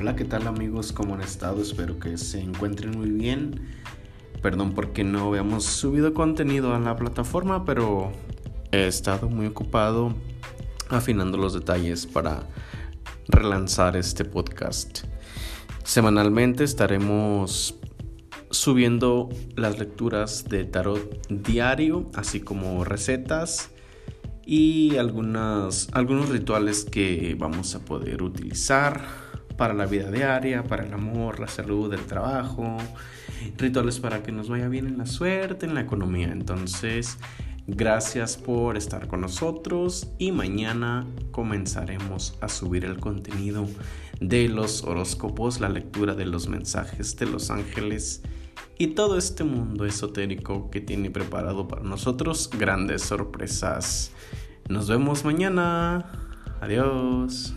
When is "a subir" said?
42.40-42.86